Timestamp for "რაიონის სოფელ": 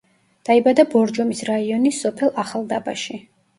1.51-2.35